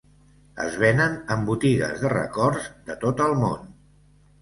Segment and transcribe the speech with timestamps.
[0.63, 3.73] Es venen en botigues de records de tot el món.